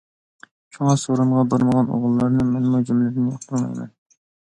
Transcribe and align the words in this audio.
شۇڭا 0.77 0.93
سورۇنغا 1.01 1.43
بارمىغان 1.51 1.91
ئوغۇللارنى 1.97 2.47
مەنمۇ 2.55 2.81
جۈملىدىن 2.89 3.29
ياقتۇرمايمەن! 3.35 3.93